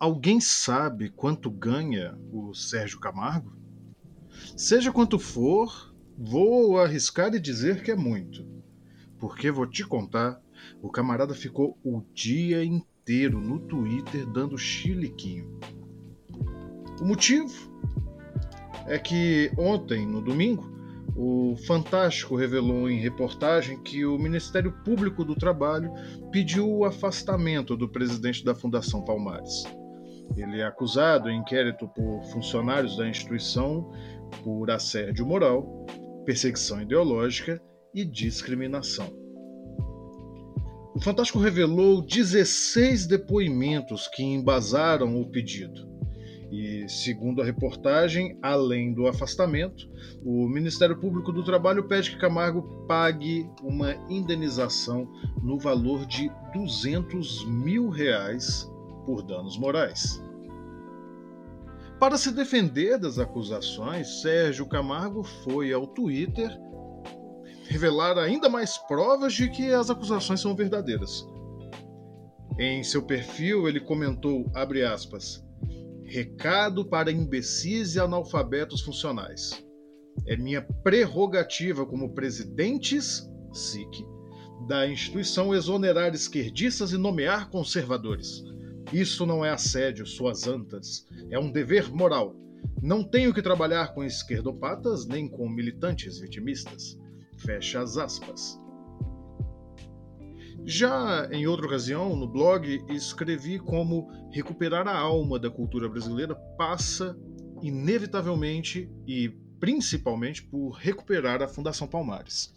Alguém 0.00 0.40
sabe 0.40 1.10
quanto 1.10 1.50
ganha 1.50 2.18
o 2.32 2.54
Sérgio 2.54 2.98
Camargo? 2.98 3.52
Seja 4.56 4.90
quanto 4.90 5.18
for, 5.18 5.94
vou 6.16 6.80
arriscar 6.80 7.34
e 7.34 7.38
dizer 7.38 7.82
que 7.82 7.90
é 7.90 7.94
muito. 7.94 8.48
Porque 9.18 9.50
vou 9.50 9.66
te 9.66 9.86
contar, 9.86 10.40
o 10.80 10.88
camarada 10.88 11.34
ficou 11.34 11.78
o 11.84 12.00
dia 12.14 12.64
inteiro 12.64 13.38
no 13.42 13.58
Twitter 13.58 14.26
dando 14.26 14.56
chiliquinho. 14.56 15.60
O 16.98 17.04
motivo 17.04 17.70
é 18.86 18.98
que 18.98 19.52
ontem, 19.58 20.06
no 20.06 20.22
domingo, 20.22 20.80
o 21.14 21.54
Fantástico 21.66 22.36
revelou 22.36 22.88
em 22.88 22.98
reportagem 22.98 23.82
que 23.82 24.06
o 24.06 24.18
Ministério 24.18 24.72
Público 24.82 25.26
do 25.26 25.34
Trabalho 25.34 25.92
pediu 26.32 26.66
o 26.66 26.86
afastamento 26.86 27.76
do 27.76 27.86
presidente 27.86 28.42
da 28.42 28.54
Fundação 28.54 29.04
Palmares. 29.04 29.62
Ele 30.36 30.60
é 30.60 30.64
acusado 30.64 31.28
em 31.28 31.38
inquérito 31.38 31.88
por 31.88 32.22
funcionários 32.24 32.96
da 32.96 33.08
instituição 33.08 33.90
por 34.44 34.70
assédio 34.70 35.26
moral, 35.26 35.86
perseguição 36.24 36.80
ideológica 36.80 37.60
e 37.94 38.04
discriminação. 38.04 39.12
O 40.94 41.00
Fantástico 41.00 41.38
revelou 41.38 42.02
16 42.02 43.06
depoimentos 43.06 44.08
que 44.08 44.22
embasaram 44.22 45.20
o 45.20 45.30
pedido. 45.30 45.88
E, 46.50 46.88
segundo 46.88 47.40
a 47.40 47.44
reportagem, 47.44 48.36
além 48.42 48.92
do 48.92 49.06
afastamento, 49.06 49.88
o 50.24 50.48
Ministério 50.48 50.98
Público 50.98 51.32
do 51.32 51.44
Trabalho 51.44 51.86
pede 51.86 52.10
que 52.10 52.18
Camargo 52.18 52.84
pague 52.88 53.48
uma 53.62 53.94
indenização 54.08 55.08
no 55.42 55.58
valor 55.58 56.04
de 56.06 56.30
200 56.52 57.46
mil 57.46 57.88
reais 57.88 58.68
por 59.04 59.22
danos 59.22 59.58
morais. 59.58 60.22
Para 61.98 62.16
se 62.16 62.32
defender 62.32 62.98
das 62.98 63.18
acusações, 63.18 64.22
Sérgio 64.22 64.66
Camargo 64.66 65.22
foi 65.22 65.72
ao 65.72 65.86
Twitter 65.86 66.50
revelar 67.68 68.18
ainda 68.18 68.48
mais 68.48 68.76
provas 68.78 69.32
de 69.32 69.48
que 69.48 69.72
as 69.72 69.90
acusações 69.90 70.40
são 70.40 70.56
verdadeiras. 70.56 71.24
Em 72.58 72.82
seu 72.82 73.02
perfil, 73.02 73.68
ele 73.68 73.80
comentou, 73.80 74.50
aspas, 74.92 75.44
recado 76.04 76.84
para 76.84 77.12
imbecis 77.12 77.94
e 77.94 78.00
analfabetos 78.00 78.80
funcionais. 78.80 79.64
É 80.26 80.36
minha 80.36 80.60
prerrogativa 80.82 81.86
como 81.86 82.12
presidentes, 82.12 83.30
SIC, 83.52 84.04
da 84.66 84.86
instituição 84.88 85.54
exonerar 85.54 86.12
esquerdistas 86.12 86.92
e 86.92 86.98
nomear 86.98 87.50
conservadores. 87.50 88.42
Isso 88.92 89.24
não 89.24 89.44
é 89.44 89.50
assédio, 89.50 90.06
suas 90.06 90.46
antas. 90.46 91.06
É 91.30 91.38
um 91.38 91.50
dever 91.50 91.92
moral. 91.92 92.34
Não 92.82 93.04
tenho 93.04 93.32
que 93.32 93.42
trabalhar 93.42 93.94
com 93.94 94.02
esquerdopatas 94.02 95.06
nem 95.06 95.28
com 95.28 95.48
militantes 95.48 96.18
vitimistas. 96.18 96.98
Fecha 97.36 97.80
as 97.80 97.96
aspas. 97.96 98.60
Já 100.64 101.28
em 101.32 101.46
outra 101.46 101.66
ocasião, 101.66 102.14
no 102.14 102.28
blog, 102.28 102.84
escrevi 102.88 103.58
como 103.58 104.10
recuperar 104.30 104.86
a 104.86 104.98
alma 104.98 105.38
da 105.38 105.50
cultura 105.50 105.88
brasileira 105.88 106.34
passa, 106.58 107.16
inevitavelmente 107.62 108.90
e 109.06 109.30
principalmente, 109.58 110.42
por 110.42 110.70
recuperar 110.70 111.42
a 111.42 111.48
Fundação 111.48 111.86
Palmares. 111.86 112.54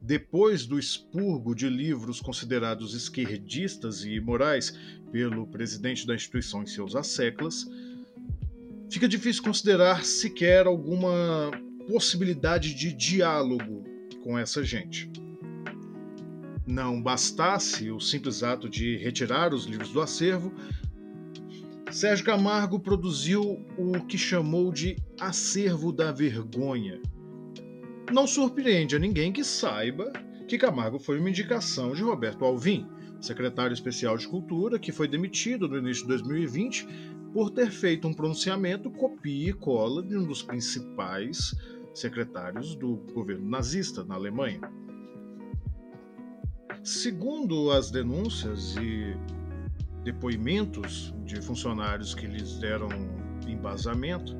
Depois 0.00 0.64
do 0.64 0.78
expurgo 0.78 1.54
de 1.54 1.68
livros 1.68 2.20
considerados 2.20 2.94
esquerdistas 2.94 4.04
e 4.04 4.14
imorais 4.14 4.72
pelo 5.10 5.46
presidente 5.46 6.06
da 6.06 6.14
instituição 6.14 6.62
em 6.62 6.66
seus 6.66 6.94
asseclas, 6.94 7.66
fica 8.90 9.08
difícil 9.08 9.42
considerar 9.42 10.04
sequer 10.04 10.66
alguma 10.66 11.50
possibilidade 11.86 12.74
de 12.74 12.92
diálogo 12.92 13.84
com 14.22 14.38
essa 14.38 14.62
gente. 14.62 15.10
Não 16.66 17.02
bastasse 17.02 17.90
o 17.90 17.98
simples 17.98 18.42
ato 18.42 18.68
de 18.68 18.96
retirar 18.98 19.52
os 19.52 19.64
livros 19.64 19.90
do 19.90 20.00
acervo, 20.00 20.52
Sérgio 21.90 22.26
Camargo 22.26 22.78
produziu 22.78 23.64
o 23.78 24.04
que 24.06 24.18
chamou 24.18 24.70
de 24.70 24.96
acervo 25.18 25.90
da 25.90 26.12
vergonha 26.12 27.00
não 28.12 28.26
surpreende 28.26 28.96
a 28.96 28.98
ninguém 28.98 29.32
que 29.32 29.44
saiba 29.44 30.12
que 30.46 30.58
Camargo 30.58 30.98
foi 30.98 31.18
uma 31.18 31.28
indicação 31.28 31.92
de 31.92 32.02
Roberto 32.02 32.44
Alvim, 32.44 32.86
secretário 33.20 33.74
especial 33.74 34.16
de 34.16 34.26
Cultura, 34.26 34.78
que 34.78 34.92
foi 34.92 35.06
demitido 35.06 35.68
no 35.68 35.78
início 35.78 36.04
de 36.04 36.08
2020 36.08 36.86
por 37.32 37.50
ter 37.50 37.70
feito 37.70 38.08
um 38.08 38.14
pronunciamento 38.14 38.90
copia 38.90 39.50
e 39.50 39.52
cola 39.52 40.02
de 40.02 40.16
um 40.16 40.24
dos 40.24 40.42
principais 40.42 41.54
secretários 41.92 42.74
do 42.74 42.96
governo 43.12 43.48
nazista 43.48 44.04
na 44.04 44.14
Alemanha. 44.14 44.60
Segundo 46.82 47.70
as 47.70 47.90
denúncias 47.90 48.74
e 48.76 49.14
depoimentos 50.04 51.12
de 51.24 51.42
funcionários 51.42 52.14
que 52.14 52.26
lhes 52.26 52.58
deram 52.58 52.88
embasamento, 53.46 54.34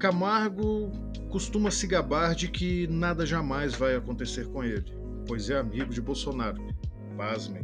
Camargo 0.00 0.90
costuma 1.28 1.70
se 1.70 1.86
gabar 1.86 2.34
de 2.34 2.48
que 2.48 2.86
nada 2.86 3.26
jamais 3.26 3.74
vai 3.74 3.94
acontecer 3.94 4.46
com 4.48 4.64
ele, 4.64 4.96
pois 5.26 5.50
é 5.50 5.58
amigo 5.58 5.92
de 5.92 6.00
Bolsonaro. 6.00 6.58
Pasmem. 7.18 7.62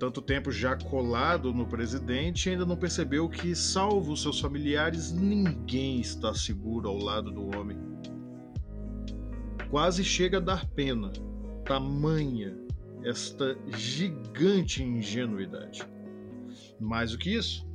Tanto 0.00 0.20
tempo 0.20 0.50
já 0.50 0.76
colado 0.76 1.54
no 1.54 1.64
presidente, 1.64 2.50
ainda 2.50 2.66
não 2.66 2.76
percebeu 2.76 3.28
que, 3.28 3.54
salvo 3.54 4.16
seus 4.16 4.40
familiares, 4.40 5.12
ninguém 5.12 6.00
está 6.00 6.34
seguro 6.34 6.88
ao 6.88 6.96
lado 6.96 7.30
do 7.30 7.56
homem. 7.56 7.78
Quase 9.70 10.02
chega 10.02 10.38
a 10.38 10.40
dar 10.40 10.66
pena, 10.70 11.12
tamanha 11.64 12.56
esta 13.04 13.56
gigante 13.76 14.82
ingenuidade. 14.82 15.86
Mais 16.80 17.12
do 17.12 17.18
que 17.18 17.32
isso, 17.32 17.67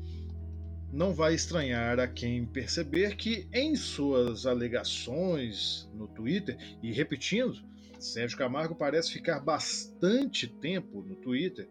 não 0.93 1.11
vai 1.11 1.33
estranhar 1.33 1.99
a 1.99 2.07
quem 2.07 2.45
perceber 2.45 3.15
que, 3.15 3.47
em 3.51 3.75
suas 3.75 4.45
alegações 4.45 5.89
no 5.91 6.07
Twitter, 6.07 6.55
e 6.83 6.91
repetindo, 6.91 7.59
Sérgio 7.99 8.37
Camargo 8.37 8.75
parece 8.75 9.11
ficar 9.11 9.39
bastante 9.39 10.47
tempo 10.47 11.01
no 11.01 11.15
Twitter, 11.15 11.67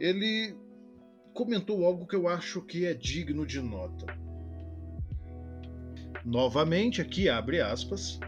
ele 0.00 0.56
comentou 1.32 1.86
algo 1.86 2.08
que 2.08 2.16
eu 2.16 2.26
acho 2.26 2.60
que 2.60 2.84
é 2.84 2.92
digno 2.92 3.46
de 3.46 3.60
nota. 3.60 4.06
Novamente, 6.24 7.00
aqui 7.00 7.28
abre 7.28 7.60
aspas. 7.60 8.18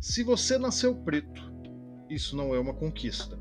Se 0.00 0.22
você 0.22 0.58
nasceu 0.58 0.94
preto, 0.94 1.52
isso 2.08 2.36
não 2.36 2.54
é 2.54 2.60
uma 2.60 2.74
conquista. 2.74 3.36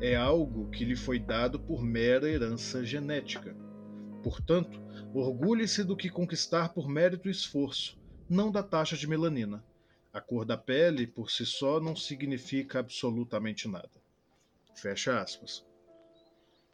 É 0.00 0.16
algo 0.16 0.70
que 0.70 0.82
lhe 0.82 0.96
foi 0.96 1.18
dado 1.18 1.60
por 1.60 1.82
mera 1.82 2.26
herança 2.26 2.82
genética. 2.82 3.54
Portanto, 4.22 4.80
Orgulhe-se 5.12 5.82
do 5.82 5.96
que 5.96 6.08
conquistar 6.08 6.72
por 6.72 6.88
mérito 6.88 7.26
e 7.26 7.32
esforço, 7.32 7.98
não 8.28 8.50
da 8.50 8.62
taxa 8.62 8.96
de 8.96 9.08
melanina. 9.08 9.64
A 10.12 10.20
cor 10.20 10.44
da 10.44 10.56
pele, 10.56 11.04
por 11.04 11.30
si 11.30 11.44
só, 11.44 11.80
não 11.80 11.96
significa 11.96 12.78
absolutamente 12.78 13.66
nada. 13.66 13.90
Fecha 14.76 15.20
aspas. 15.20 15.66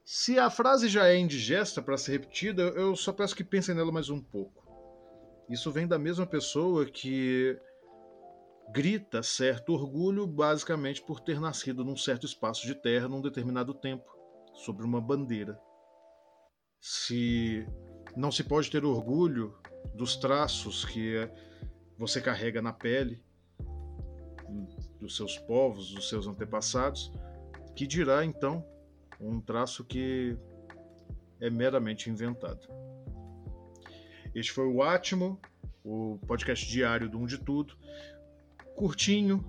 Se 0.05 0.39
a 0.39 0.51
frase 0.51 0.89
já 0.89 1.09
é 1.09 1.17
indigesta 1.17 1.81
para 1.81 1.97
ser 1.97 2.13
repetida, 2.13 2.63
eu 2.63 2.95
só 2.95 3.11
peço 3.11 3.35
que 3.35 3.43
pensem 3.43 3.75
nela 3.75 3.91
mais 3.91 4.11
um 4.11 4.21
pouco. 4.21 4.67
Isso 5.49 5.73
vem 5.73 5.87
da 5.87 5.99
mesma 5.99 6.27
pessoa 6.27 6.85
que 6.85 7.59
grita 8.71 9.23
certo 9.23 9.73
orgulho 9.73 10.27
basicamente 10.27 11.03
por 11.03 11.21
ter 11.21 11.41
nascido 11.41 11.85
num 11.85 11.97
certo 11.97 12.27
espaço 12.27 12.67
de 12.67 12.75
terra 12.75 13.09
num 13.09 13.23
determinado 13.23 13.73
tempo, 13.73 14.05
sobre 14.53 14.85
uma 14.85 15.01
bandeira. 15.01 15.59
Se 16.89 17.67
não 18.17 18.31
se 18.31 18.45
pode 18.45 18.71
ter 18.71 18.85
orgulho 18.85 19.59
dos 19.93 20.15
traços 20.15 20.85
que 20.85 21.29
você 21.99 22.21
carrega 22.21 22.63
na 22.63 22.73
pele 22.73 23.25
dos 25.01 25.17
seus 25.17 25.37
povos, 25.37 25.93
dos 25.93 26.09
seus 26.09 26.29
antepassados, 26.29 27.11
que 27.75 27.89
dirá 27.89 28.25
então 28.25 28.65
um 29.21 29.41
traço 29.41 29.85
que 29.85 30.39
é 31.41 31.51
meramente 31.51 32.09
inventado. 32.09 32.69
Este 34.33 34.53
foi 34.53 34.69
o 34.69 34.81
Átimo, 34.81 35.41
o 35.83 36.21
podcast 36.25 36.65
diário 36.69 37.11
do 37.11 37.19
Um 37.19 37.27
de 37.27 37.39
Tudo, 37.39 37.77
curtinho, 38.77 39.45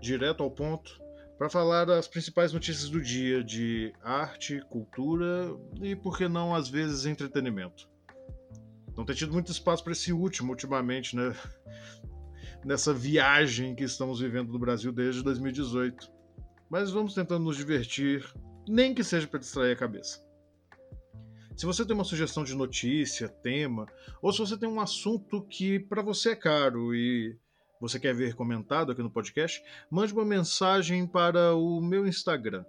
direto 0.00 0.42
ao 0.42 0.50
ponto, 0.50 0.98
para 1.38 1.48
falar 1.48 1.84
das 1.84 2.08
principais 2.08 2.52
notícias 2.52 2.90
do 2.90 3.00
dia 3.00 3.42
de 3.42 3.94
arte, 4.02 4.60
cultura 4.68 5.56
e, 5.80 5.94
por 5.94 6.18
que 6.18 6.28
não, 6.28 6.54
às 6.54 6.68
vezes, 6.68 7.06
entretenimento 7.06 7.88
não 8.98 9.04
tem 9.04 9.14
tido 9.14 9.32
muito 9.32 9.52
espaço 9.52 9.84
para 9.84 9.92
esse 9.92 10.12
último, 10.12 10.50
ultimamente, 10.50 11.14
né? 11.14 11.32
Nessa 12.66 12.92
viagem 12.92 13.72
que 13.76 13.84
estamos 13.84 14.18
vivendo 14.18 14.52
no 14.52 14.58
Brasil 14.58 14.90
desde 14.90 15.22
2018. 15.22 16.10
Mas 16.68 16.90
vamos 16.90 17.14
tentando 17.14 17.44
nos 17.44 17.56
divertir, 17.56 18.28
nem 18.68 18.92
que 18.92 19.04
seja 19.04 19.28
para 19.28 19.38
distrair 19.38 19.70
a 19.72 19.76
cabeça. 19.76 20.20
Se 21.56 21.64
você 21.64 21.84
tem 21.84 21.94
uma 21.94 22.02
sugestão 22.02 22.42
de 22.42 22.56
notícia, 22.56 23.28
tema, 23.28 23.86
ou 24.20 24.32
se 24.32 24.40
você 24.40 24.58
tem 24.58 24.68
um 24.68 24.80
assunto 24.80 25.42
que 25.42 25.78
para 25.78 26.02
você 26.02 26.30
é 26.30 26.36
caro 26.36 26.92
e 26.92 27.38
você 27.80 27.98
quer 27.98 28.14
ver 28.14 28.34
comentado 28.34 28.92
aqui 28.92 29.02
no 29.02 29.10
podcast, 29.10 29.62
mande 29.90 30.12
uma 30.12 30.24
mensagem 30.24 31.06
para 31.06 31.54
o 31.54 31.80
meu 31.80 32.06
Instagram, 32.06 32.64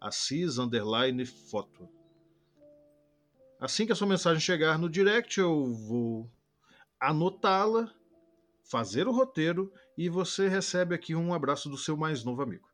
assis_foto. 0.00 1.88
Assim 3.58 3.86
que 3.86 3.92
a 3.92 3.94
sua 3.94 4.06
mensagem 4.06 4.40
chegar 4.40 4.78
no 4.78 4.88
direct, 4.88 5.38
eu 5.38 5.74
vou 5.74 6.30
anotá-la, 6.98 7.92
fazer 8.64 9.08
o 9.08 9.12
roteiro 9.12 9.72
e 9.98 10.08
você 10.08 10.48
recebe 10.48 10.94
aqui 10.94 11.14
um 11.14 11.34
abraço 11.34 11.68
do 11.68 11.76
seu 11.76 11.96
mais 11.96 12.24
novo 12.24 12.42
amigo. 12.42 12.68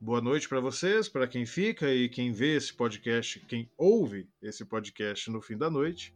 Boa 0.00 0.20
noite 0.20 0.48
para 0.48 0.60
vocês, 0.60 1.08
para 1.08 1.26
quem 1.26 1.46
fica 1.46 1.92
e 1.92 2.08
quem 2.08 2.32
vê 2.32 2.56
esse 2.56 2.74
podcast, 2.74 3.40
quem 3.46 3.70
ouve 3.76 4.28
esse 4.42 4.64
podcast 4.64 5.30
no 5.30 5.40
fim 5.40 5.56
da 5.56 5.70
noite. 5.70 6.14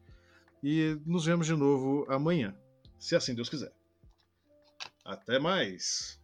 E 0.63 1.01
nos 1.07 1.25
vemos 1.25 1.47
de 1.47 1.55
novo 1.55 2.05
amanhã, 2.09 2.55
se 2.99 3.15
assim 3.15 3.35
Deus 3.35 3.49
quiser. 3.49 3.78
Até 5.09 5.39
mais! 5.39 6.18